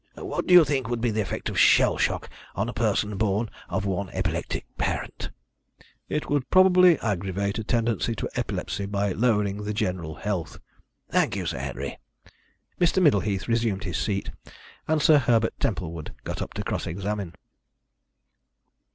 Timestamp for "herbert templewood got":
15.19-16.41